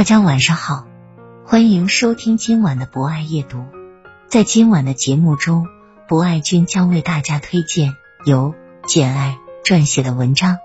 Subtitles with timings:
[0.00, 0.86] 大家晚上好，
[1.44, 3.66] 欢迎收听今晚的博爱夜读。
[4.30, 5.66] 在今晚的节目中，
[6.08, 8.54] 博爱君将为大家推荐由
[8.86, 10.56] 简爱撰写的文章。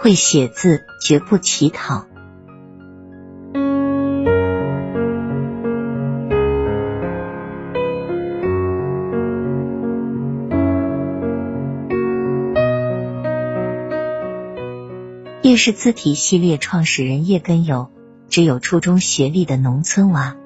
[0.00, 2.06] 会写字，绝不乞讨。
[15.50, 17.90] 叶氏字体系列创始人叶根友，
[18.28, 20.36] 只有初中学历的农村娃，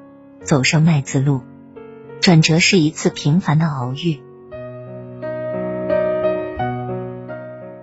[0.42, 1.42] 走上麦字路，
[2.22, 4.22] 转折是一次平凡的偶遇。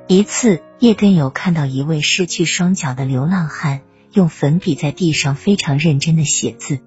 [0.07, 6.79] 一次，叶根友看到一位失去双脚的流浪汉用粉笔在地上非常认真的写字，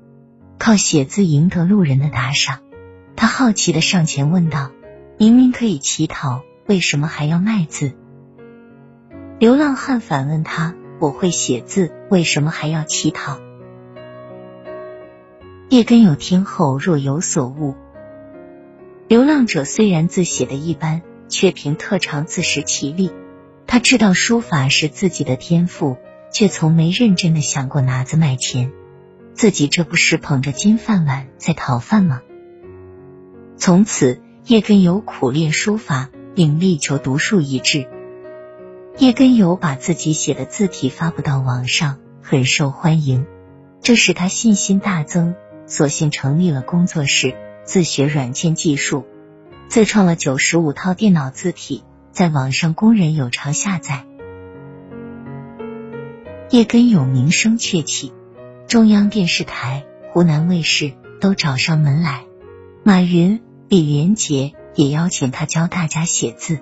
[0.58, 2.58] 靠写字赢得路人的打赏。
[3.14, 4.72] 他好奇的上前问道
[5.16, 7.92] ：“明明可以乞讨，为什么还要卖字？”
[9.40, 13.40] 流浪汉反问他：“我会写字，为什么还要乞讨？”
[15.68, 17.74] 叶根友听后若有所悟。
[19.08, 23.10] 流浪者虽然字写的一般，却凭特长自食其力。
[23.66, 25.96] 他知道书法是自己的天赋，
[26.30, 28.70] 却从没认真的想过拿字卖钱。
[29.34, 32.22] 自己这不是捧着金饭碗在讨饭吗？
[33.56, 37.88] 从此，叶根友苦练书法，并力求独树一帜。
[38.96, 43.26] 叶根友把自己写的字体发布到网上，很受欢迎，
[43.82, 45.34] 这使他信心大增，
[45.66, 47.34] 索性成立了工作室，
[47.64, 49.04] 自学软件技术，
[49.68, 54.04] 自创了九十五套电脑字体，在网上供人有偿下载。
[56.50, 58.12] 叶根友名声鹊起，
[58.68, 62.26] 中央电视台、湖南卫视都找上门来，
[62.84, 66.60] 马云、李连杰也邀请他教大家写字。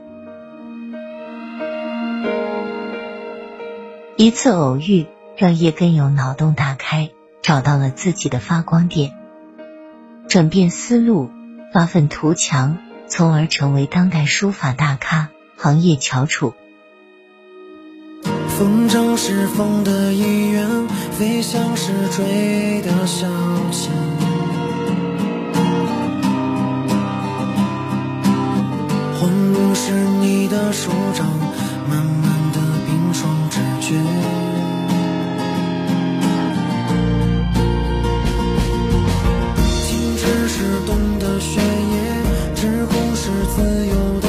[4.22, 5.06] 一次偶遇
[5.36, 7.10] 让叶根友脑洞大开，
[7.42, 9.14] 找到了自己的发光点，
[10.28, 11.28] 转变思路，
[11.74, 12.78] 发愤图强，
[13.08, 16.54] 从而成为当代书法大咖、行业翘楚。
[18.46, 20.86] 风筝是风的一员，
[21.18, 23.26] 飞翔是追的消
[23.72, 23.88] 遣。
[29.18, 31.26] 欢乐是你的手掌，
[31.90, 32.38] 慢慢
[39.86, 40.32] 青春。
[40.54, 41.62] 是冬的雪夜，
[42.54, 44.28] 之后是自由的